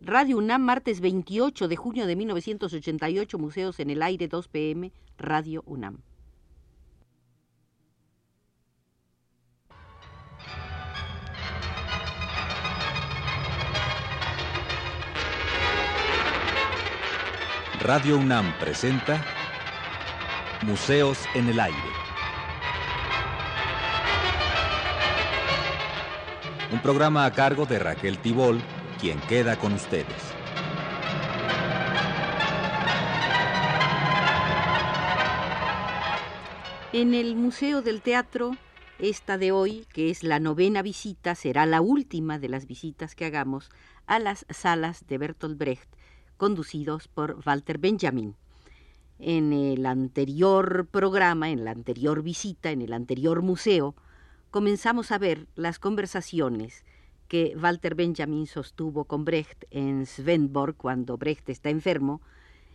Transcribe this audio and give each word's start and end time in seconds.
Radio 0.00 0.38
UNAM, 0.38 0.62
martes 0.62 1.00
28 1.00 1.68
de 1.68 1.76
junio 1.76 2.06
de 2.06 2.16
1988, 2.16 3.38
Museos 3.38 3.80
en 3.80 3.90
el 3.90 4.02
Aire, 4.02 4.28
2 4.28 4.48
pm, 4.48 4.92
Radio 5.18 5.62
UNAM. 5.66 5.98
Radio 17.80 18.18
UNAM 18.18 18.52
presenta 18.58 19.24
Museos 20.62 21.18
en 21.34 21.48
el 21.48 21.60
Aire. 21.60 21.78
Un 26.72 26.80
programa 26.82 27.24
a 27.24 27.32
cargo 27.32 27.66
de 27.66 27.78
Raquel 27.78 28.18
Tibol, 28.18 28.60
quien 29.00 29.20
queda 29.20 29.58
con 29.58 29.72
ustedes. 29.72 30.06
En 36.92 37.14
el 37.14 37.36
Museo 37.36 37.82
del 37.82 38.00
Teatro, 38.02 38.52
esta 38.98 39.38
de 39.38 39.52
hoy, 39.52 39.86
que 39.92 40.10
es 40.10 40.24
la 40.24 40.40
novena 40.40 40.82
visita, 40.82 41.34
será 41.34 41.66
la 41.66 41.80
última 41.80 42.38
de 42.38 42.48
las 42.48 42.66
visitas 42.66 43.14
que 43.14 43.26
hagamos 43.26 43.70
a 44.06 44.18
las 44.18 44.46
salas 44.48 45.06
de 45.06 45.18
Bertolt 45.18 45.58
Brecht, 45.58 45.88
conducidos 46.36 47.06
por 47.06 47.38
Walter 47.46 47.78
Benjamin. 47.78 48.36
En 49.18 49.52
el 49.52 49.86
anterior 49.86 50.88
programa, 50.90 51.50
en 51.50 51.64
la 51.64 51.72
anterior 51.72 52.22
visita, 52.22 52.70
en 52.70 52.82
el 52.82 52.92
anterior 52.92 53.42
museo, 53.42 53.94
comenzamos 54.50 55.12
a 55.12 55.18
ver 55.18 55.46
las 55.54 55.78
conversaciones 55.78 56.84
que 57.28 57.54
Walter 57.56 57.94
Benjamin 57.94 58.46
sostuvo 58.46 59.04
con 59.04 59.24
Brecht 59.24 59.64
en 59.70 60.06
Svenborg 60.06 60.76
cuando 60.76 61.16
Brecht 61.16 61.48
está 61.50 61.70
enfermo, 61.70 62.20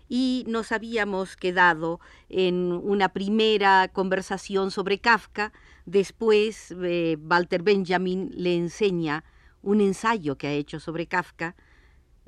y 0.08 0.44
nos 0.48 0.72
habíamos 0.72 1.36
quedado 1.36 2.00
en 2.30 2.72
una 2.72 3.10
primera 3.10 3.90
conversación 3.92 4.70
sobre 4.70 5.00
Kafka, 5.00 5.52
después 5.86 6.74
eh, 6.84 7.18
Walter 7.20 7.64
Benjamin 7.64 8.30
le 8.34 8.56
enseña 8.56 9.24
un 9.62 9.82
ensayo 9.82 10.38
que 10.38 10.48
ha 10.48 10.54
hecho 10.54 10.80
sobre 10.80 11.08
Kafka, 11.08 11.56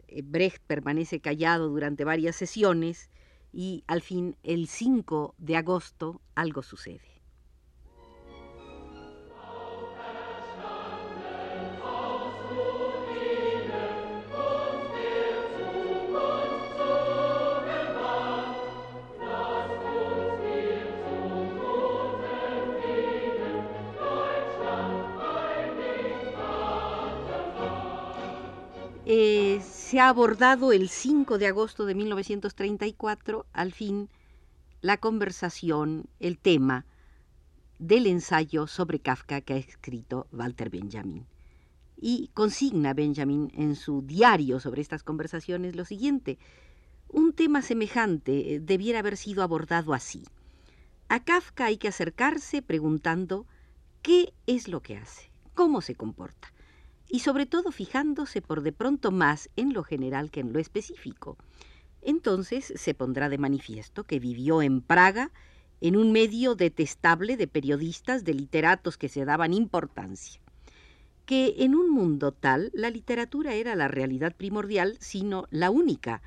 eh, 0.08 0.22
Brecht 0.24 0.64
permanece 0.66 1.20
callado 1.20 1.70
durante 1.70 2.06
varias 2.06 2.36
sesiones 2.36 3.10
y 3.54 3.84
al 3.88 4.02
fin 4.02 4.36
el 4.44 4.68
5 4.68 5.36
de 5.38 5.58
agosto 5.58 6.22
algo 6.34 6.64
sucede. 6.64 7.15
Se 29.96 30.02
ha 30.02 30.10
abordado 30.10 30.74
el 30.74 30.90
5 30.90 31.38
de 31.38 31.48
agosto 31.48 31.86
de 31.86 31.96
1934, 31.96 33.46
al 33.54 33.72
fin, 33.72 34.10
la 34.82 34.98
conversación, 34.98 36.08
el 36.20 36.38
tema 36.38 36.86
del 37.80 38.06
ensayo 38.06 38.68
sobre 38.68 39.00
Kafka 39.00 39.40
que 39.40 39.54
ha 39.54 39.56
escrito 39.56 40.28
Walter 40.34 40.70
Benjamin. 40.70 41.26
Y 41.96 42.30
consigna 42.34 42.94
Benjamin 42.94 43.54
en 43.56 43.78
su 43.78 44.02
diario 44.02 44.60
sobre 44.60 44.82
estas 44.82 45.02
conversaciones 45.02 45.78
lo 45.78 45.86
siguiente. 45.86 46.40
Un 47.08 47.32
tema 47.32 47.62
semejante 47.62 48.56
eh, 48.56 48.60
debiera 48.60 49.00
haber 49.00 49.16
sido 49.16 49.44
abordado 49.44 49.94
así. 49.94 50.24
A 51.08 51.24
Kafka 51.24 51.68
hay 51.68 51.78
que 51.78 51.88
acercarse 51.88 52.62
preguntando 52.62 53.46
qué 54.02 54.34
es 54.46 54.68
lo 54.68 54.82
que 54.82 54.98
hace, 54.98 55.32
cómo 55.54 55.80
se 55.80 55.96
comporta 55.96 56.52
y 57.16 57.20
sobre 57.20 57.46
todo 57.46 57.72
fijándose 57.72 58.42
por 58.42 58.62
de 58.62 58.74
pronto 58.74 59.10
más 59.10 59.50
en 59.56 59.72
lo 59.72 59.86
general 59.86 60.32
que 60.32 60.42
en 60.42 60.52
lo 60.52 60.60
específico. 60.60 61.38
Entonces 62.02 62.74
se 62.76 62.94
pondrá 62.94 63.30
de 63.30 63.38
manifiesto 63.38 64.04
que 64.04 64.20
vivió 64.20 64.62
en 64.62 64.82
Praga 64.82 65.32
en 65.80 65.96
un 65.96 66.12
medio 66.12 66.56
detestable 66.56 67.38
de 67.38 67.48
periodistas, 67.48 68.26
de 68.26 68.34
literatos 68.34 68.98
que 68.98 69.08
se 69.08 69.24
daban 69.24 69.54
importancia, 69.54 70.42
que 71.26 71.56
en 71.60 71.76
un 71.76 71.90
mundo 71.90 72.34
tal 72.34 72.70
la 72.74 72.90
literatura 72.90 73.54
era 73.54 73.76
la 73.76 73.88
realidad 73.88 74.36
primordial, 74.36 74.98
sino 75.00 75.48
la 75.52 75.70
única, 75.70 76.22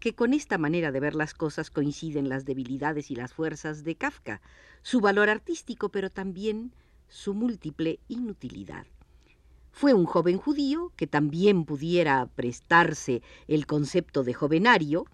que 0.00 0.16
con 0.16 0.34
esta 0.34 0.58
manera 0.58 0.90
de 0.90 0.98
ver 0.98 1.14
las 1.14 1.32
cosas 1.32 1.70
coinciden 1.70 2.28
las 2.28 2.44
debilidades 2.44 3.12
y 3.12 3.14
las 3.14 3.32
fuerzas 3.32 3.84
de 3.84 3.94
Kafka, 3.94 4.40
su 4.82 5.00
valor 5.00 5.28
artístico, 5.28 5.90
pero 5.90 6.10
también 6.10 6.72
su 7.06 7.34
múltiple 7.34 8.00
inutilidad. 8.08 8.84
Fue 9.76 9.92
un 9.92 10.06
joven 10.06 10.38
judío 10.38 10.92
que 10.94 11.08
también 11.08 11.64
pudiera 11.64 12.26
prestarse 12.26 13.22
el 13.48 13.66
concepto 13.66 14.22
de 14.22 14.32
jovenario, 14.32 15.04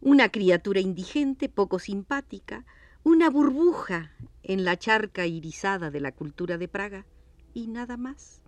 una 0.00 0.28
criatura 0.28 0.80
indigente, 0.80 1.48
poco 1.48 1.78
simpática, 1.78 2.66
una 3.04 3.30
burbuja 3.30 4.10
en 4.42 4.64
la 4.64 4.76
charca 4.76 5.26
irisada 5.26 5.92
de 5.92 6.00
la 6.00 6.10
cultura 6.10 6.58
de 6.58 6.66
Praga 6.66 7.06
y 7.54 7.68
nada 7.68 7.96
más. 7.96 8.42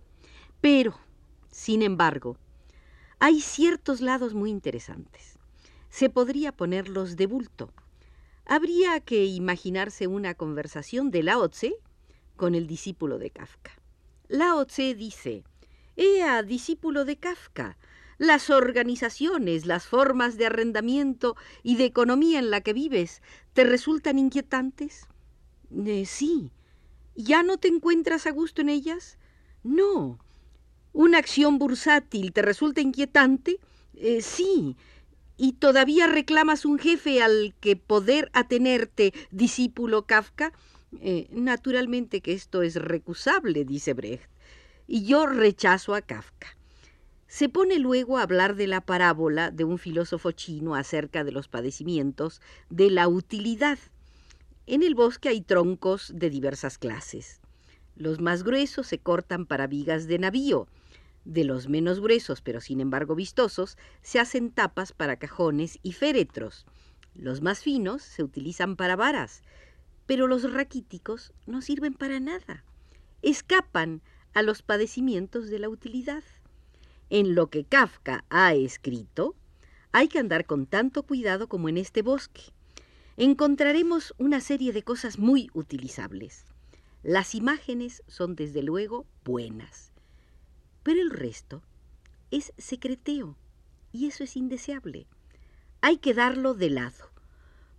Pero, 0.59 0.93
sin 1.49 1.83
embargo, 1.83 2.35
hay 3.19 3.39
ciertos 3.39 4.01
lados 4.01 4.33
muy 4.33 4.51
interesantes. 4.51 5.39
Se 5.87 6.09
podría 6.09 6.51
ponerlos 6.51 7.15
de 7.15 7.27
bulto. 7.27 7.71
Habría 8.45 8.99
que 8.99 9.23
imaginarse 9.23 10.07
una 10.07 10.33
conversación 10.33 11.11
de 11.11 11.23
Lao 11.23 11.47
Tse 11.47 11.77
con 12.35 12.55
el 12.55 12.67
discípulo 12.67 13.19
de 13.19 13.29
Kafka. 13.29 13.71
Lao 14.27 14.65
Tse 14.65 14.95
dice, 14.95 15.43
Ea, 15.95 16.41
discípulo 16.41 17.05
de 17.05 17.17
Kafka, 17.17 17.77
las 18.17 18.49
organizaciones, 18.49 19.65
las 19.65 19.85
formas 19.85 20.37
de 20.37 20.47
arrendamiento 20.47 21.35
y 21.61 21.75
de 21.75 21.85
economía 21.85 22.39
en 22.39 22.49
la 22.49 22.61
que 22.61 22.73
vives, 22.73 23.21
¿te 23.53 23.63
resultan 23.63 24.17
inquietantes? 24.17 25.07
Eh, 25.85 26.05
sí. 26.05 26.51
¿Ya 27.15 27.43
no 27.43 27.57
te 27.57 27.67
encuentras 27.67 28.25
a 28.25 28.31
gusto 28.31 28.61
en 28.61 28.69
ellas? 28.69 29.17
No. 29.63 30.17
¿Una 30.91 31.17
acción 31.17 31.59
bursátil 31.59 32.33
te 32.33 32.41
resulta 32.41 32.81
inquietante? 32.81 33.59
Eh, 33.93 34.21
sí. 34.21 34.75
¿Y 35.37 35.53
todavía 35.53 36.07
reclamas 36.07 36.65
un 36.65 36.79
jefe 36.79 37.21
al 37.21 37.53
que 37.59 37.75
poder 37.75 38.31
atenerte, 38.33 39.13
discípulo 39.31 40.07
Kafka? 40.07 40.53
Eh, 41.01 41.27
naturalmente 41.31 42.21
que 42.21 42.33
esto 42.33 42.61
es 42.61 42.75
recusable, 42.75 43.65
dice 43.65 43.93
Brecht, 43.93 44.29
y 44.87 45.05
yo 45.05 45.25
rechazo 45.25 45.95
a 45.95 46.01
Kafka. 46.01 46.47
Se 47.27 47.49
pone 47.49 47.79
luego 47.79 48.17
a 48.17 48.21
hablar 48.21 48.55
de 48.55 48.67
la 48.67 48.81
parábola 48.81 49.51
de 49.51 49.63
un 49.63 49.77
filósofo 49.77 50.31
chino 50.31 50.75
acerca 50.75 51.23
de 51.23 51.31
los 51.31 51.47
padecimientos 51.47 52.41
de 52.69 52.91
la 52.91 53.07
utilidad. 53.07 53.79
En 54.67 54.83
el 54.83 54.95
bosque 54.95 55.29
hay 55.29 55.41
troncos 55.41 56.11
de 56.15 56.29
diversas 56.29 56.77
clases. 56.77 57.41
Los 57.95 58.21
más 58.21 58.43
gruesos 58.43 58.87
se 58.87 58.99
cortan 58.99 59.45
para 59.45 59.67
vigas 59.67 60.07
de 60.07 60.19
navío. 60.19 60.67
De 61.23 61.43
los 61.43 61.67
menos 61.67 61.99
gruesos, 61.99 62.41
pero 62.41 62.61
sin 62.61 62.79
embargo 62.79 63.15
vistosos, 63.15 63.77
se 64.01 64.19
hacen 64.19 64.51
tapas 64.51 64.91
para 64.91 65.17
cajones 65.17 65.79
y 65.81 65.93
féretros. 65.93 66.65
Los 67.15 67.41
más 67.41 67.61
finos 67.61 68.03
se 68.03 68.23
utilizan 68.23 68.75
para 68.75 68.95
varas, 68.95 69.41
pero 70.05 70.27
los 70.27 70.51
raquíticos 70.51 71.33
no 71.45 71.61
sirven 71.61 71.93
para 71.93 72.19
nada. 72.19 72.63
Escapan 73.21 74.01
a 74.33 74.41
los 74.41 74.61
padecimientos 74.61 75.49
de 75.49 75.59
la 75.59 75.69
utilidad. 75.69 76.23
En 77.09 77.35
lo 77.35 77.47
que 77.47 77.63
Kafka 77.63 78.25
ha 78.29 78.53
escrito, 78.53 79.35
hay 79.91 80.07
que 80.07 80.19
andar 80.19 80.45
con 80.45 80.65
tanto 80.65 81.03
cuidado 81.03 81.47
como 81.47 81.69
en 81.69 81.77
este 81.77 82.01
bosque. 82.01 82.41
Encontraremos 83.17 84.13
una 84.17 84.41
serie 84.41 84.73
de 84.73 84.83
cosas 84.83 85.17
muy 85.17 85.49
utilizables. 85.53 86.45
Las 87.01 87.33
imágenes 87.33 88.03
son 88.07 88.35
desde 88.35 88.61
luego 88.61 89.05
buenas, 89.23 89.93
pero 90.83 91.01
el 91.01 91.11
resto 91.11 91.61
es 92.31 92.51
secreteo 92.57 93.37
y 93.93 94.07
eso 94.07 94.23
es 94.23 94.35
indeseable. 94.35 95.07
Hay 95.81 95.97
que 95.97 96.13
darlo 96.13 96.55
de 96.55 96.71
lado. 96.71 97.14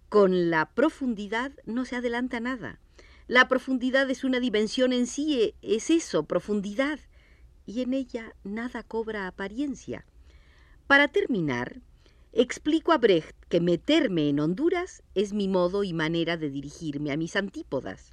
Con 0.09 0.51
la 0.51 0.71
profundidad 0.71 1.51
no 1.65 1.85
se 1.85 1.97
adelanta 1.97 2.39
nada. 2.39 2.79
La 3.27 3.49
profundidad 3.49 4.09
es 4.09 4.23
una 4.23 4.39
dimensión 4.39 4.93
en 4.93 5.09
sí, 5.09 5.43
e, 5.43 5.55
es 5.63 5.91
eso, 5.91 6.27
profundidad, 6.27 7.01
y 7.67 7.83
en 7.83 7.93
ella 7.93 8.37
nada 8.45 8.85
cobra 8.85 9.27
apariencia. 9.27 10.07
Para 10.87 11.09
terminar, 11.09 11.81
explico 12.33 12.93
a 12.93 12.99
Brecht 12.99 13.35
que 13.49 13.61
meterme 13.61 14.29
en 14.29 14.39
Honduras 14.39 15.03
es 15.17 15.33
mi 15.33 15.49
modo 15.49 15.83
y 15.83 15.93
manera 15.93 16.37
de 16.37 16.51
dirigirme 16.51 17.11
a 17.11 17.17
mis 17.17 17.35
antípodas. 17.35 18.13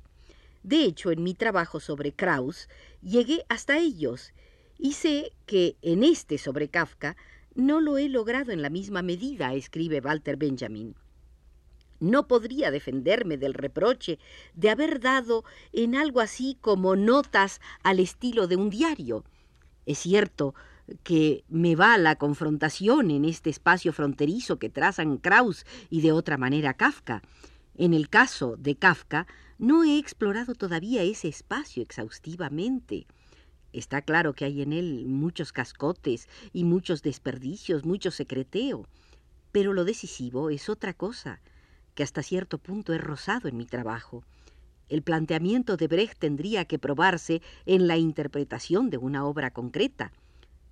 De 0.64 0.86
hecho, 0.86 1.12
en 1.12 1.22
mi 1.22 1.36
trabajo 1.36 1.80
sobre 1.80 2.12
Kraus 2.12 2.70
llegué 3.04 3.46
hasta 3.50 3.78
ellos 3.78 4.34
y 4.80 4.94
sé 4.94 5.32
que 5.46 5.78
en 5.84 6.04
este 6.04 6.40
sobre 6.40 6.70
Kafka 6.70 7.16
No 7.54 7.82
lo 7.82 8.00
he 8.00 8.10
logrado 8.10 8.52
en 8.52 8.64
la 8.64 8.72
misma 8.72 9.04
medida, 9.04 9.54
escribe 9.54 10.02
Walter 10.04 10.38
Benjamin. 10.38 10.96
No 12.04 12.28
podría 12.28 12.70
defenderme 12.70 13.38
del 13.38 13.54
reproche 13.54 14.20
de 14.56 14.70
haber 14.70 15.00
dado 15.00 15.46
en 15.72 15.96
algo 15.96 16.20
así 16.20 16.58
como 16.60 16.98
notas 16.98 17.62
al 17.82 18.02
estilo 18.02 18.48
de 18.48 18.58
un 18.58 18.70
diario. 18.70 19.24
Es 19.86 20.00
cierto 20.00 20.54
que 21.04 21.46
me 21.48 21.78
va 21.78 21.98
la 21.98 22.18
confrontación 22.18 23.10
en 23.10 23.24
este 23.24 23.50
espacio 23.50 23.94
fronterizo 23.94 24.60
que 24.60 24.70
trazan 24.70 25.16
Kraus 25.16 25.66
y 25.90 26.02
de 26.02 26.12
otra 26.12 26.38
manera 26.38 26.74
Kafka. 26.74 27.22
En 27.78 27.94
el 27.94 28.10
caso 28.10 28.58
de 28.58 28.76
Kafka, 28.76 29.26
no 29.58 29.86
he 29.86 29.98
explorado 29.98 30.56
todavía 30.56 31.04
ese 31.04 31.30
espacio 31.30 31.82
exhaustivamente. 31.82 33.08
Está 33.72 34.02
claro 34.02 34.34
que 34.34 34.44
hay 34.44 34.62
en 34.62 34.74
él 34.74 35.06
muchos 35.06 35.54
cascotes 35.54 36.28
y 36.52 36.66
muchos 36.66 37.02
desperdicios, 37.02 37.86
mucho 37.86 38.12
secreteo. 38.12 38.90
Pero 39.54 39.72
lo 39.72 39.86
decisivo 39.86 40.50
es 40.50 40.68
otra 40.68 40.94
cosa, 40.94 41.40
que 41.96 42.04
hasta 42.04 42.24
cierto 42.24 42.58
punto 42.58 42.94
he 42.94 42.98
rozado 42.98 43.48
en 43.48 43.58
mi 43.58 43.66
trabajo. 43.66 44.24
El 44.90 45.02
planteamiento 45.02 45.78
de 45.78 45.88
Brecht 45.88 46.20
tendría 46.20 46.66
que 46.66 46.80
probarse 46.80 47.42
en 47.66 47.88
la 47.88 47.98
interpretación 47.98 48.90
de 48.90 48.98
una 48.98 49.26
obra 49.26 49.52
concreta. 49.52 50.12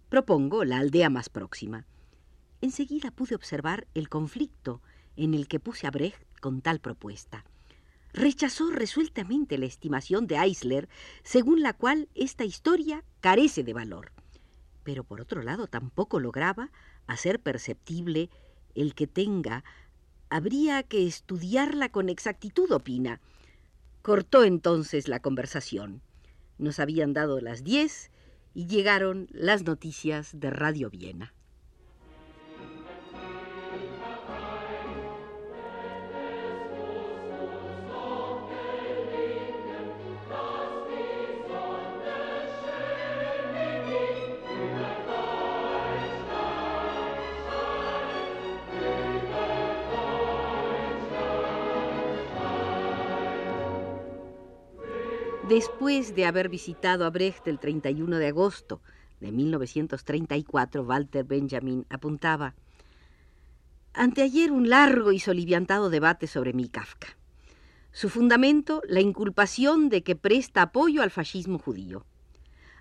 Propongo 0.09 0.65
la 0.65 0.79
aldea 0.79 1.09
más 1.09 1.29
próxima. 1.29 1.85
Enseguida 2.61 3.11
pude 3.11 3.35
observar 3.35 3.87
el 3.93 4.09
conflicto 4.09 4.81
en 5.15 5.33
el 5.33 5.47
que 5.47 5.59
puse 5.59 5.87
a 5.87 5.91
Brecht 5.91 6.21
con 6.39 6.61
tal 6.61 6.79
propuesta. 6.79 7.45
Rechazó 8.13 8.69
resueltamente 8.69 9.57
la 9.57 9.65
estimación 9.65 10.27
de 10.27 10.35
Eisler, 10.35 10.89
según 11.23 11.61
la 11.61 11.73
cual 11.73 12.09
esta 12.13 12.43
historia 12.43 13.03
carece 13.21 13.63
de 13.63 13.73
valor. 13.73 14.11
Pero 14.83 15.03
por 15.03 15.21
otro 15.21 15.41
lado 15.41 15.67
tampoco 15.67 16.19
lograba 16.19 16.71
hacer 17.07 17.39
perceptible 17.39 18.29
el 18.75 18.95
que 18.95 19.07
tenga 19.07 19.63
habría 20.31 20.81
que 20.81 21.05
estudiarla 21.05 21.89
con 21.89 22.07
exactitud, 22.07 22.71
opina. 22.71 23.19
Cortó 24.01 24.45
entonces 24.45 25.09
la 25.09 25.19
conversación. 25.19 26.01
Nos 26.57 26.79
habían 26.79 27.11
dado 27.11 27.41
las 27.41 27.65
diez 27.65 28.11
y 28.53 28.65
llegaron 28.65 29.27
las 29.31 29.63
noticias 29.63 30.39
de 30.39 30.49
Radio 30.49 30.89
Viena. 30.89 31.33
Después 55.51 56.15
de 56.15 56.25
haber 56.25 56.47
visitado 56.47 57.03
a 57.03 57.09
Brecht 57.09 57.45
el 57.45 57.59
31 57.59 58.19
de 58.19 58.27
agosto 58.27 58.81
de 59.19 59.33
1934, 59.33 60.81
Walter 60.81 61.25
Benjamin 61.25 61.85
apuntaba, 61.89 62.55
Anteayer 63.91 64.53
un 64.53 64.69
largo 64.69 65.11
y 65.11 65.19
soliviantado 65.19 65.89
debate 65.89 66.27
sobre 66.27 66.53
mi 66.53 66.69
Kafka. 66.69 67.17
Su 67.91 68.07
fundamento, 68.07 68.81
la 68.87 69.01
inculpación 69.01 69.89
de 69.89 70.03
que 70.03 70.15
presta 70.15 70.61
apoyo 70.61 71.01
al 71.01 71.11
fascismo 71.11 71.59
judío. 71.59 72.05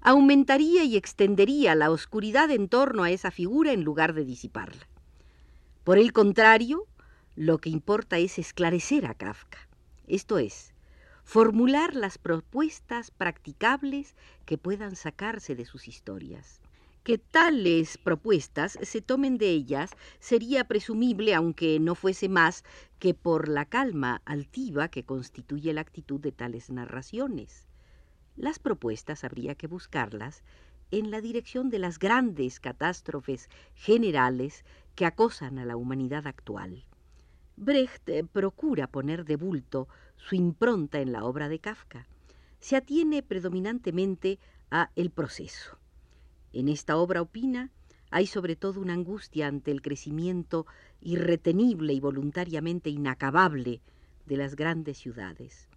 Aumentaría 0.01 0.85
y 0.85 0.97
extendería 0.97 1.75
la 1.75 1.91
oscuridad 1.91 2.53
en 2.53 2.69
torno 2.69 3.03
a 3.03 3.11
esa 3.11 3.33
figura 3.33 3.73
en 3.73 3.83
lugar 3.83 4.13
de 4.13 4.25
disiparla. 4.25 4.87
Por 5.83 5.99
el 5.99 6.13
contrario, 6.13 6.87
lo 7.35 7.59
que 7.59 7.71
importa 7.71 8.19
es 8.19 8.39
esclarecer 8.39 9.07
a 9.07 9.15
Kafka, 9.15 9.59
esto 10.07 10.39
es, 10.39 10.73
formular 11.25 11.95
las 11.95 12.19
propuestas 12.19 13.11
practicables 13.11 14.15
que 14.45 14.59
puedan 14.59 14.97
sacarse 14.97 15.55
de 15.55 15.65
sus 15.65 15.89
historias. 15.89 16.61
Que 17.03 17.17
tales 17.17 17.97
propuestas 17.99 18.79
se 18.83 19.01
tomen 19.01 19.39
de 19.39 19.51
ellas 19.51 19.91
sería 20.19 20.69
presumible, 20.69 21.35
aunque 21.35 21.81
no 21.81 21.95
fuese 21.95 22.29
más 22.29 22.65
que 22.99 23.15
por 23.15 23.49
la 23.49 23.65
calma 23.65 24.21
altiva 24.27 24.89
que 24.89 25.05
constituye 25.05 25.73
la 25.73 25.81
actitud 25.81 26.21
de 26.21 26.33
tales 26.33 26.69
narraciones. 26.69 27.67
Las 28.37 28.59
propuestas 28.59 29.25
habría 29.25 29.55
que 29.55 29.67
buscarlas 29.67 30.43
en 30.91 31.11
la 31.11 31.21
dirección 31.21 31.71
de 31.71 31.79
las 31.79 31.99
grandes 31.99 32.61
catástrofes 32.61 33.49
generales 33.75 34.65
que 34.95 35.07
acosan 35.07 35.59
a 35.59 35.65
la 35.65 35.77
humanidad 35.77 36.27
actual. 36.27 36.85
Brecht 37.57 38.09
eh, 38.09 38.25
procura 38.25 38.87
poner 38.87 39.25
de 39.25 39.37
bulto 39.37 39.89
su 40.17 40.35
impronta 40.35 41.01
en 41.01 41.13
la 41.13 41.25
obra 41.25 41.49
de 41.49 41.59
Kafka. 41.59 42.07
Se 42.59 42.77
atiene 42.77 43.23
predominantemente 43.23 44.39
a 44.71 44.91
el 44.97 45.11
proceso. 45.11 45.79
En 46.53 46.69
esta 46.69 46.97
obra, 46.97 47.23
opina, 47.23 47.71
hay 48.11 48.27
sobre 48.27 48.57
todo 48.57 48.81
una 48.81 48.95
angustia 48.95 49.47
ante 49.47 49.71
el 49.71 49.83
crecimiento 49.83 50.67
irretenible 51.01 51.93
y 51.93 52.01
voluntariamente 52.01 52.91
inacabable 52.91 53.81
de 54.27 54.37
las 54.37 54.57
grandes 54.57 54.99
ciudades. 54.99 55.69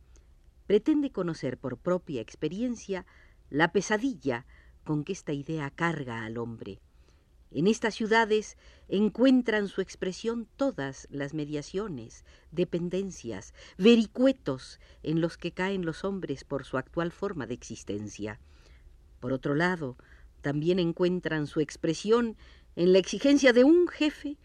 Pretende 0.67 1.11
conocer 1.11 1.57
por 1.57 1.77
propia 1.77 2.21
experiencia 2.21 3.05
la 3.49 3.71
pesadilla 3.71 4.45
con 4.83 5.03
que 5.03 5.13
esta 5.13 5.33
idea 5.33 5.69
carga 5.69 6.23
al 6.23 6.37
hombre 6.37 6.81
en 7.53 7.67
estas 7.67 7.94
ciudades 7.95 8.57
encuentran 8.89 9.67
su 9.67 9.81
expresión 9.81 10.47
todas 10.57 11.07
las 11.11 11.33
mediaciones, 11.33 12.25
dependencias, 12.51 13.53
vericuetos 13.77 14.79
en 15.03 15.21
los 15.21 15.38
que 15.38 15.51
caen 15.51 15.85
los 15.85 16.03
hombres 16.03 16.44
por 16.44 16.65
su 16.65 16.77
actual 16.77 17.11
forma 17.11 17.45
de 17.45 17.53
existencia. 17.53 18.39
Por 19.19 19.33
otro 19.33 19.55
lado, 19.55 19.97
también 20.41 20.79
encuentran 20.79 21.47
su 21.47 21.59
expresión 21.59 22.35
en 22.75 22.91
la 22.91 23.00
exigencia 23.00 23.53
de 23.53 23.63
un 23.63 23.88
jefe 23.88 24.38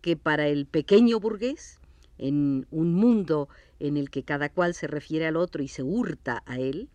que 0.00 0.16
para 0.16 0.48
el 0.48 0.66
pequeño 0.66 1.20
burgués, 1.20 1.80
en 2.18 2.66
un 2.70 2.94
mundo 2.94 3.48
en 3.78 3.96
el 3.96 4.10
que 4.10 4.24
cada 4.24 4.48
cual 4.48 4.74
se 4.74 4.88
refiere 4.88 5.26
al 5.26 5.36
otro 5.36 5.62
y 5.62 5.68
se 5.68 5.84
hurta 5.84 6.42
a 6.46 6.58
él, 6.58 6.88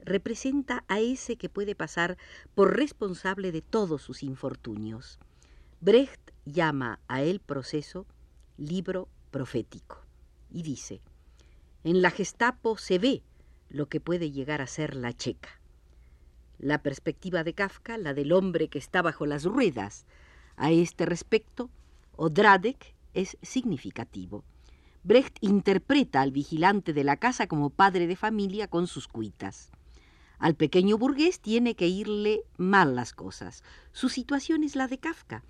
representa 0.00 0.84
a 0.88 1.00
ese 1.00 1.36
que 1.36 1.48
puede 1.48 1.74
pasar 1.74 2.16
por 2.54 2.76
responsable 2.76 3.52
de 3.52 3.62
todos 3.62 4.02
sus 4.02 4.22
infortunios. 4.22 5.18
Brecht 5.80 6.30
llama 6.44 7.00
a 7.08 7.22
el 7.22 7.40
proceso 7.40 8.06
libro 8.56 9.08
profético 9.30 10.04
y 10.50 10.62
dice, 10.62 11.00
en 11.84 12.02
la 12.02 12.10
Gestapo 12.10 12.76
se 12.76 12.98
ve 12.98 13.22
lo 13.68 13.88
que 13.88 14.00
puede 14.00 14.30
llegar 14.30 14.60
a 14.60 14.66
ser 14.66 14.96
la 14.96 15.12
checa. 15.12 15.60
La 16.58 16.82
perspectiva 16.82 17.44
de 17.44 17.54
Kafka, 17.54 17.98
la 17.98 18.14
del 18.14 18.32
hombre 18.32 18.68
que 18.68 18.78
está 18.78 19.02
bajo 19.02 19.26
las 19.26 19.44
ruedas. 19.44 20.06
A 20.56 20.72
este 20.72 21.06
respecto, 21.06 21.70
Odradek 22.16 22.96
es 23.14 23.36
significativo. 23.42 24.44
Brecht 25.04 25.38
interpreta 25.40 26.20
al 26.20 26.32
vigilante 26.32 26.92
de 26.92 27.04
la 27.04 27.16
casa 27.16 27.46
como 27.46 27.70
padre 27.70 28.08
de 28.08 28.16
familia 28.16 28.66
con 28.68 28.88
sus 28.88 29.06
cuitas. 29.06 29.70
Al 30.38 30.54
pequeño 30.54 30.98
burgués 30.98 31.40
tiene 31.40 31.74
que 31.74 31.88
irle 31.88 32.44
mal 32.56 32.94
las 32.94 33.12
cosas. 33.12 33.64
Su 33.92 34.08
situación 34.08 34.62
es 34.62 34.76
la 34.76 34.86
de 34.86 34.98
Kafka. 34.98 35.42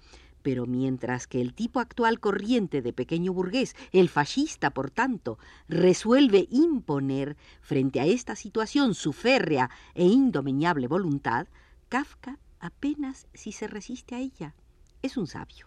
Pero 0.42 0.66
mientras 0.66 1.26
que 1.26 1.42
el 1.42 1.52
tipo 1.52 1.78
actual 1.78 2.20
corriente 2.20 2.80
de 2.80 2.94
pequeño 2.94 3.34
burgués, 3.34 3.76
el 3.92 4.08
fascista, 4.08 4.70
por 4.70 4.90
tanto, 4.90 5.38
resuelve 5.68 6.48
imponer 6.50 7.36
frente 7.60 8.00
a 8.00 8.06
esta 8.06 8.34
situación 8.34 8.94
su 8.94 9.12
férrea 9.12 9.68
e 9.94 10.06
indomeñable 10.06 10.86
voluntad, 10.86 11.48
Kafka 11.88 12.38
apenas 12.60 13.26
si 13.34 13.52
se 13.52 13.66
resiste 13.66 14.14
a 14.14 14.20
ella. 14.20 14.54
Es 15.02 15.16
un 15.16 15.26
sabio. 15.26 15.66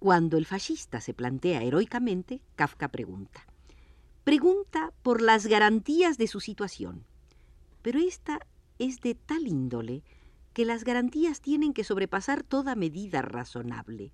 Cuando 0.00 0.38
el 0.38 0.46
fascista 0.46 1.00
se 1.00 1.14
plantea 1.14 1.62
heroicamente, 1.62 2.40
Kafka 2.56 2.88
pregunta. 2.88 3.46
Pregunta 4.24 4.92
por 5.02 5.22
las 5.22 5.46
garantías 5.46 6.18
de 6.18 6.26
su 6.26 6.40
situación 6.40 7.04
pero 7.82 7.98
esta 7.98 8.40
es 8.78 9.00
de 9.00 9.14
tal 9.14 9.46
índole 9.46 10.02
que 10.52 10.64
las 10.64 10.84
garantías 10.84 11.40
tienen 11.40 11.72
que 11.72 11.84
sobrepasar 11.84 12.42
toda 12.42 12.74
medida 12.74 13.22
razonable. 13.22 14.12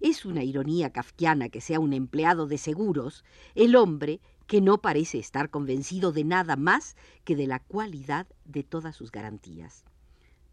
Es 0.00 0.24
una 0.24 0.44
ironía 0.44 0.90
kafkiana 0.90 1.48
que 1.48 1.60
sea 1.60 1.80
un 1.80 1.92
empleado 1.92 2.46
de 2.46 2.58
seguros 2.58 3.24
el 3.54 3.74
hombre 3.74 4.20
que 4.46 4.60
no 4.60 4.80
parece 4.80 5.18
estar 5.18 5.50
convencido 5.50 6.12
de 6.12 6.24
nada 6.24 6.56
más 6.56 6.96
que 7.24 7.34
de 7.34 7.46
la 7.46 7.58
cualidad 7.58 8.26
de 8.44 8.62
todas 8.62 8.96
sus 8.96 9.10
garantías. 9.10 9.84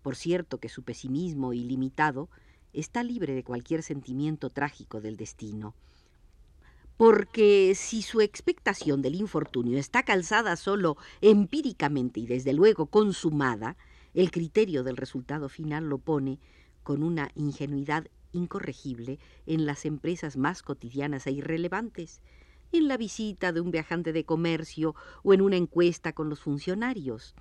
Por 0.02 0.16
cierto 0.16 0.60
que 0.60 0.70
su 0.70 0.84
pesimismo 0.84 1.54
ilimitado 1.54 2.30
está 2.74 3.04
libre 3.04 3.34
de 3.34 3.44
cualquier 3.44 3.84
sentimiento 3.84 4.50
trágico 4.50 5.00
del 5.00 5.16
destino, 5.16 5.76
porque 6.98 7.74
si 7.76 8.02
su 8.02 8.22
expectación 8.22 9.02
del 9.02 9.16
infortunio 9.16 9.78
está 9.78 10.04
calzada 10.04 10.56
solo 10.56 10.98
empíricamente 11.22 12.22
y 12.22 12.28
desde 12.28 12.54
luego 12.54 12.88
consumada, 12.88 13.76
el 14.14 14.32
criterio 14.32 14.84
del 14.84 14.96
resultado 14.96 15.50
final 15.50 15.90
lo 15.90 15.98
pone 15.98 16.40
con 16.84 17.04
una 17.04 17.32
ingenuidad 17.36 18.08
incorregible 18.32 19.20
en 19.46 19.66
las 19.66 19.86
empresas 19.86 20.38
más 20.38 20.62
cotidianas 20.62 21.28
e 21.28 21.32
irrelevantes, 21.32 22.22
en 22.72 22.88
la 22.88 22.98
visita 22.98 23.52
de 23.52 23.62
un 23.62 23.72
viajante 23.72 24.14
de 24.14 24.26
comercio 24.26 24.96
o 25.24 25.34
en 25.34 25.42
una 25.42 25.58
encuesta 25.58 26.14
con 26.14 26.30
los 26.30 26.40
funcionarios. 26.40 27.36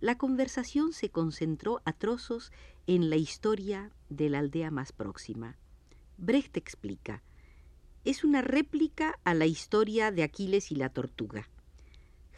La 0.00 0.18
conversación 0.18 0.92
se 0.92 1.10
concentró 1.10 1.80
a 1.84 1.92
trozos 1.92 2.52
en 2.86 3.08
la 3.10 3.16
historia 3.16 3.90
de 4.08 4.28
la 4.28 4.38
aldea 4.40 4.70
más 4.70 4.92
próxima. 4.92 5.56
Brecht 6.18 6.56
explica, 6.56 7.22
es 8.06 8.22
una 8.22 8.40
réplica 8.40 9.18
a 9.24 9.34
la 9.34 9.46
historia 9.46 10.12
de 10.12 10.22
Aquiles 10.22 10.70
y 10.70 10.76
la 10.76 10.90
tortuga. 10.90 11.48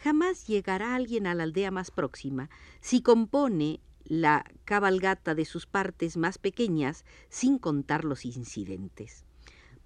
Jamás 0.03 0.47
llegará 0.47 0.95
alguien 0.95 1.27
a 1.27 1.35
la 1.35 1.43
aldea 1.43 1.71
más 1.71 1.91
próxima 1.91 2.49
si 2.81 3.03
compone 3.03 3.81
la 4.03 4.51
cabalgata 4.65 5.35
de 5.35 5.45
sus 5.45 5.67
partes 5.67 6.17
más 6.17 6.39
pequeñas 6.39 7.05
sin 7.29 7.59
contar 7.59 8.07
los 8.07 8.25
incidentes. 8.25 9.27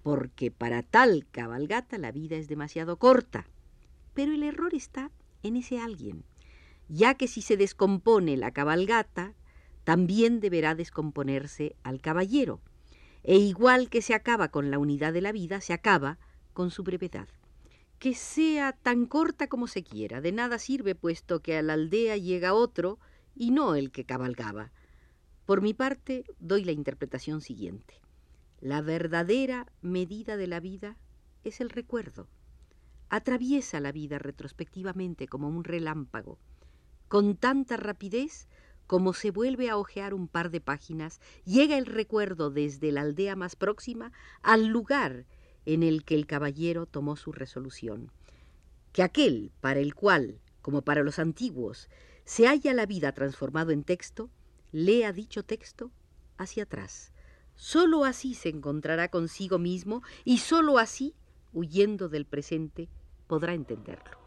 Porque 0.03 0.51
para 0.51 0.83
tal 0.83 1.27
cabalgata 1.29 1.97
la 1.97 2.13
vida 2.13 2.37
es 2.37 2.47
demasiado 2.47 2.97
corta. 2.97 3.45
Pero 4.13 4.31
el 4.31 4.43
error 4.43 4.73
está 4.73 5.11
en 5.43 5.57
ese 5.57 5.79
alguien, 5.79 6.23
ya 6.87 7.15
que 7.15 7.27
si 7.27 7.41
se 7.41 7.57
descompone 7.57 8.37
la 8.37 8.51
cabalgata, 8.51 9.33
también 9.83 10.39
deberá 10.39 10.75
descomponerse 10.75 11.75
al 11.83 11.99
caballero, 11.99 12.61
e 13.23 13.37
igual 13.37 13.89
que 13.89 14.01
se 14.01 14.13
acaba 14.13 14.49
con 14.49 14.69
la 14.69 14.79
unidad 14.79 15.13
de 15.13 15.21
la 15.21 15.31
vida, 15.31 15.61
se 15.61 15.73
acaba 15.73 16.19
con 16.53 16.71
su 16.71 16.83
brevedad. 16.83 17.27
Que 17.99 18.13
sea 18.13 18.73
tan 18.73 19.05
corta 19.05 19.47
como 19.47 19.67
se 19.67 19.83
quiera, 19.83 20.19
de 20.19 20.33
nada 20.33 20.59
sirve 20.59 20.93
puesto 20.93 21.41
que 21.41 21.57
a 21.57 21.61
la 21.61 21.73
aldea 21.73 22.17
llega 22.17 22.53
otro 22.53 22.99
y 23.33 23.51
no 23.51 23.75
el 23.75 23.91
que 23.91 24.05
cabalgaba. 24.05 24.71
Por 25.45 25.61
mi 25.61 25.73
parte, 25.73 26.25
doy 26.39 26.63
la 26.65 26.73
interpretación 26.73 27.41
siguiente. 27.41 28.01
La 28.59 28.81
verdadera 28.81 29.71
medida 29.81 30.37
de 30.37 30.47
la 30.47 30.59
vida 30.59 30.97
es 31.43 31.61
el 31.61 31.69
recuerdo. 31.69 32.27
Atraviesa 33.09 33.79
la 33.79 33.91
vida 33.91 34.19
retrospectivamente 34.19 35.27
como 35.27 35.47
un 35.47 35.63
relámpago, 35.63 36.39
con 37.07 37.35
tanta 37.35 37.77
rapidez 37.77 38.47
como 38.93 39.13
se 39.13 39.31
vuelve 39.31 39.71
a 39.71 39.77
hojear 39.77 40.13
un 40.13 40.27
par 40.27 40.51
de 40.51 40.61
páginas, 40.61 41.19
llega 41.45 41.79
el 41.79 41.87
recuerdo 41.87 42.51
desde 42.51 42.91
la 42.91 43.01
aldea 43.01 43.35
más 43.35 43.55
próxima 43.55 44.11
al 44.43 44.67
lugar 44.67 45.25
en 45.65 45.81
el 45.81 46.03
que 46.05 46.13
el 46.13 46.27
caballero 46.27 46.85
tomó 46.85 47.15
su 47.15 47.31
resolución. 47.31 48.11
Que 48.91 49.01
aquel 49.01 49.51
para 49.61 49.79
el 49.79 49.95
cual, 49.95 50.41
como 50.61 50.83
para 50.83 51.01
los 51.01 51.17
antiguos, 51.17 51.89
se 52.23 52.45
halla 52.45 52.71
la 52.75 52.85
vida 52.85 53.13
transformado 53.13 53.71
en 53.71 53.83
texto, 53.83 54.29
lea 54.71 55.11
dicho 55.11 55.41
texto 55.41 55.89
hacia 56.37 56.61
atrás. 56.61 57.13
Sólo 57.55 58.05
así 58.05 58.35
se 58.35 58.49
encontrará 58.49 59.07
consigo 59.07 59.57
mismo 59.57 60.03
y 60.23 60.37
sólo 60.37 60.77
así, 60.77 61.15
huyendo 61.51 62.09
del 62.09 62.27
presente, 62.27 62.89
podrá 63.25 63.55
entenderlo. 63.55 64.22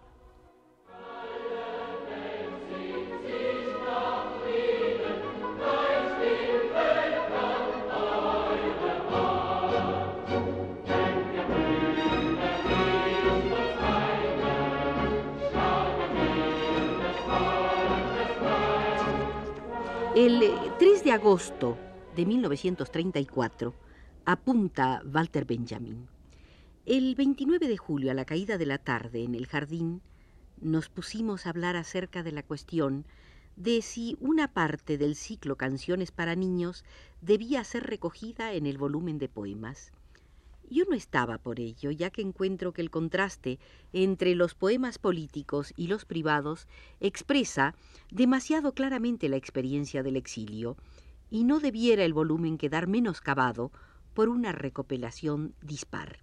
El 20.17 20.41
3 20.79 21.05
de 21.05 21.13
agosto 21.13 21.77
de 22.17 22.25
1934 22.25 23.75
apunta 24.25 25.03
Walter 25.05 25.45
Benjamin. 25.45 26.09
El 26.87 27.15
29 27.17 27.69
de 27.69 27.77
julio, 27.77 28.11
a 28.11 28.15
la 28.15 28.25
caída 28.25 28.57
de 28.57 28.65
la 28.65 28.79
tarde, 28.79 29.25
en 29.25 29.35
el 29.35 29.47
jardín, 29.47 30.01
nos 30.59 30.89
pusimos 30.89 31.45
a 31.45 31.51
hablar 31.51 31.77
acerca 31.77 32.23
de 32.23 32.33
la 32.33 32.43
cuestión 32.43 33.05
de 33.57 33.83
si 33.83 34.17
una 34.19 34.55
parte 34.55 34.97
del 34.97 35.17
ciclo 35.17 35.57
Canciones 35.57 36.13
para 36.13 36.35
Niños 36.35 36.87
debía 37.21 37.63
ser 37.63 37.83
recogida 37.83 38.55
en 38.55 38.65
el 38.65 38.79
volumen 38.79 39.19
de 39.19 39.29
poemas. 39.29 39.93
Yo 40.69 40.85
no 40.89 40.97
estaba 40.97 41.39
por 41.39 41.61
ello, 41.61 41.91
ya 41.91 42.11
que 42.11 42.23
encuentro 42.23 42.73
que 42.73 42.83
el 42.83 42.91
contraste 42.91 43.59
entre 43.93 44.35
los 44.35 44.55
poemas 44.55 44.99
políticos 44.99 45.73
y 45.77 45.87
los 45.87 46.05
privados 46.05 46.67
expresa 46.99 47.75
demasiado 48.11 48.73
claramente 48.73 49.29
la 49.29 49.37
experiencia 49.37 50.03
del 50.03 50.17
exilio, 50.17 50.77
y 51.31 51.45
no 51.45 51.61
debiera 51.61 52.05
el 52.05 52.13
volumen 52.13 52.59
quedar 52.59 52.87
menoscabado 52.87 53.71
por 54.15 54.29
una 54.29 54.53
recopilación 54.53 55.55
dispar. 55.63 56.21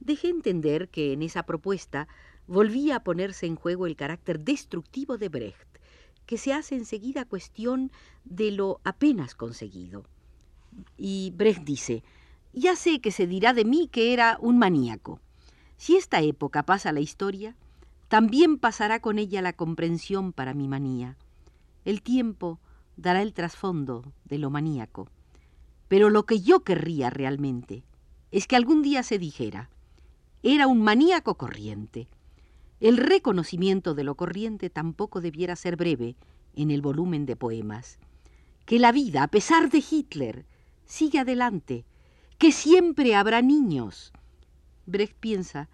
Dejé 0.00 0.28
entender 0.28 0.88
que 0.88 1.12
en 1.12 1.22
esa 1.22 1.44
propuesta 1.44 2.06
volvía 2.46 2.96
a 2.96 3.04
ponerse 3.04 3.46
en 3.46 3.56
juego 3.56 3.86
el 3.86 3.96
carácter 3.96 4.40
destructivo 4.40 5.18
de 5.18 5.28
Brecht, 5.28 5.78
que 6.26 6.38
se 6.38 6.52
hace 6.52 6.74
enseguida 6.74 7.24
cuestión 7.24 7.90
de 8.24 8.50
lo 8.50 8.80
apenas 8.84 9.34
conseguido. 9.34 10.04
Y 10.96 11.32
Brecht 11.36 11.64
dice, 11.64 12.02
ya 12.56 12.74
sé 12.74 13.00
que 13.00 13.12
se 13.12 13.26
dirá 13.26 13.52
de 13.52 13.66
mí 13.66 13.86
que 13.86 14.12
era 14.14 14.38
un 14.40 14.58
maníaco. 14.58 15.20
Si 15.76 15.96
esta 15.96 16.22
época 16.22 16.64
pasa 16.64 16.90
la 16.90 17.00
historia, 17.00 17.54
también 18.08 18.58
pasará 18.58 19.00
con 19.00 19.18
ella 19.18 19.42
la 19.42 19.52
comprensión 19.52 20.32
para 20.32 20.54
mi 20.54 20.66
manía. 20.66 21.16
El 21.84 22.00
tiempo 22.00 22.58
dará 22.96 23.20
el 23.20 23.34
trasfondo 23.34 24.10
de 24.24 24.38
lo 24.38 24.48
maníaco. 24.48 25.08
Pero 25.88 26.08
lo 26.08 26.24
que 26.24 26.40
yo 26.40 26.60
querría 26.60 27.10
realmente 27.10 27.84
es 28.30 28.46
que 28.46 28.56
algún 28.56 28.82
día 28.82 29.02
se 29.02 29.18
dijera, 29.18 29.68
era 30.42 30.66
un 30.66 30.80
maníaco 30.82 31.36
corriente. 31.36 32.08
El 32.80 32.96
reconocimiento 32.96 33.94
de 33.94 34.04
lo 34.04 34.14
corriente 34.14 34.70
tampoco 34.70 35.20
debiera 35.20 35.56
ser 35.56 35.76
breve 35.76 36.16
en 36.54 36.70
el 36.70 36.80
volumen 36.80 37.26
de 37.26 37.36
poemas. 37.36 37.98
Que 38.64 38.78
la 38.78 38.92
vida, 38.92 39.22
a 39.22 39.28
pesar 39.28 39.70
de 39.70 39.84
Hitler, 39.88 40.46
sigue 40.86 41.18
adelante, 41.18 41.84
que 42.38 42.52
siempre 42.52 43.14
habrá 43.14 43.40
niños. 43.40 44.12
Brecht 44.84 45.16
piensa 45.18 45.68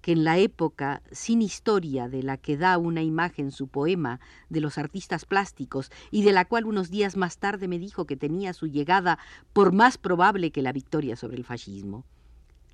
que 0.00 0.12
en 0.12 0.24
la 0.24 0.38
época 0.38 1.02
sin 1.10 1.42
historia 1.42 2.08
de 2.08 2.22
la 2.22 2.36
que 2.36 2.56
da 2.56 2.78
una 2.78 3.02
imagen 3.02 3.50
su 3.50 3.68
poema 3.68 4.20
de 4.48 4.60
los 4.60 4.78
artistas 4.78 5.24
plásticos 5.24 5.90
y 6.10 6.22
de 6.22 6.32
la 6.32 6.44
cual 6.44 6.66
unos 6.66 6.90
días 6.90 7.16
más 7.16 7.38
tarde 7.38 7.68
me 7.68 7.78
dijo 7.78 8.04
que 8.04 8.16
tenía 8.16 8.52
su 8.52 8.66
llegada 8.66 9.18
por 9.52 9.72
más 9.72 9.98
probable 9.98 10.50
que 10.50 10.62
la 10.62 10.72
victoria 10.72 11.16
sobre 11.16 11.36
el 11.36 11.44
fascismo. 11.44 12.04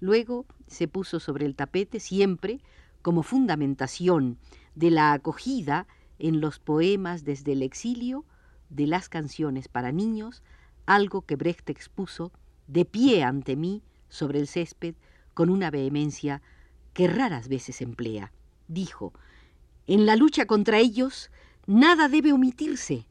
Luego 0.01 0.47
se 0.67 0.89
puso 0.89 1.21
sobre 1.21 1.47
el 1.47 1.55
tapete 1.55 2.01
siempre 2.01 2.61
como 3.03 3.23
fundamentación 3.23 4.39
de 4.75 4.91
la 4.91 5.13
acogida 5.13 5.87
en 6.19 6.41
los 6.41 6.59
poemas 6.59 7.25
desde 7.25 7.53
el 7.53 7.63
exilio 7.63 8.25
de 8.71 8.87
las 8.87 9.09
canciones 9.09 9.69
para 9.69 9.93
niños, 9.93 10.43
algo 10.87 11.23
que 11.23 11.37
Brecht 11.37 11.69
expuso 11.71 12.33
de 12.67 12.85
pie 12.85 13.23
ante 13.23 13.57
mí 13.57 13.83
sobre 14.09 14.39
el 14.39 14.47
césped 14.47 14.95
con 15.35 15.51
una 15.51 15.71
vehemencia 15.71 16.43
que 16.93 17.09
raras 17.09 17.49
veces 17.49 17.81
emplea. 17.81 18.33
Dijo, 18.69 19.13
en 19.87 20.07
la 20.07 20.17
lucha 20.17 20.47
contra 20.47 20.79
ellos 20.79 21.31
nada 21.67 22.09
debe 22.09 22.33
omitirse. 22.33 23.07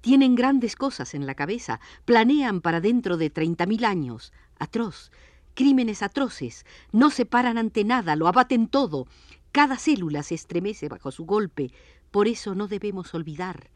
Tienen 0.00 0.34
grandes 0.34 0.76
cosas 0.76 1.14
en 1.14 1.26
la 1.26 1.34
cabeza, 1.34 1.80
planean 2.04 2.60
para 2.60 2.80
dentro 2.80 3.16
de 3.16 3.30
treinta 3.30 3.66
mil 3.66 3.84
años, 3.84 4.32
atroz, 4.58 5.10
crímenes 5.54 6.02
atroces, 6.02 6.64
no 6.92 7.10
se 7.10 7.26
paran 7.26 7.58
ante 7.58 7.82
nada, 7.84 8.14
lo 8.14 8.28
abaten 8.28 8.68
todo, 8.68 9.08
cada 9.50 9.76
célula 9.76 10.22
se 10.22 10.36
estremece 10.36 10.88
bajo 10.88 11.10
su 11.10 11.26
golpe, 11.26 11.72
por 12.12 12.28
eso 12.28 12.54
no 12.54 12.68
debemos 12.68 13.12
olvidar 13.14 13.70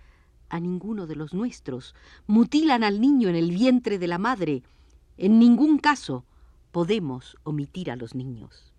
a 0.49 0.61
ninguno 0.61 1.07
de 1.07 1.16
los 1.16 1.35
nuestros, 1.35 1.95
mutilan 2.26 2.85
al 2.85 3.00
niño 3.00 3.28
en 3.28 3.37
el 3.37 3.50
vientre 3.50 3.99
de 3.99 4.07
la 4.07 4.19
madre, 4.19 4.62
en 5.23 5.38
ningún 5.38 5.79
caso 5.79 6.25
podemos 6.73 7.37
omitir 7.45 7.93
a 7.93 7.97
los 7.97 8.17
niños. 8.17 8.73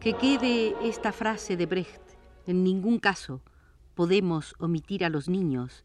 Que 0.00 0.14
quede 0.14 0.74
esta 0.82 1.12
frase 1.12 1.58
de 1.58 1.66
Brecht, 1.66 2.00
en 2.46 2.64
ningún 2.64 2.98
caso 2.98 3.42
podemos 3.94 4.54
omitir 4.58 5.04
a 5.04 5.10
los 5.10 5.28
niños 5.28 5.84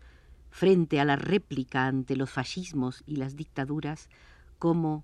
frente 0.51 1.01
a 1.01 1.05
la 1.05 1.17
réplica 1.17 1.85
ante 1.85 2.15
los 2.15 2.29
fascismos 2.29 3.03
y 3.05 3.17
las 3.17 3.35
dictaduras 3.35 4.07
como 4.57 5.03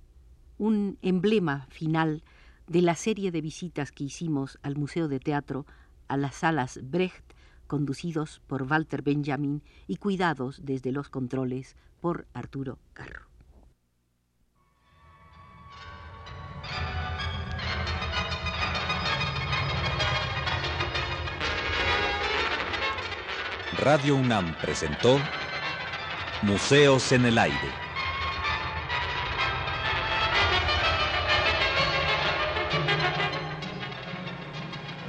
un 0.57 0.97
emblema 1.01 1.67
final 1.69 2.23
de 2.67 2.81
la 2.81 2.95
serie 2.95 3.31
de 3.31 3.41
visitas 3.41 3.91
que 3.91 4.05
hicimos 4.05 4.57
al 4.63 4.75
Museo 4.75 5.07
de 5.07 5.19
Teatro, 5.19 5.65
a 6.07 6.17
las 6.17 6.35
salas 6.35 6.79
Brecht, 6.83 7.33
conducidos 7.67 8.41
por 8.47 8.63
Walter 8.63 9.01
Benjamin 9.01 9.61
y 9.87 9.97
cuidados 9.97 10.61
desde 10.63 10.91
los 10.91 11.09
controles 11.09 11.75
por 11.99 12.27
Arturo 12.33 12.79
Carro. 12.93 13.25
Radio 23.77 24.15
UNAM 24.15 24.55
presentó 24.61 25.19
Museos 26.43 27.11
en 27.11 27.25
el 27.25 27.37
Aire. 27.37 27.84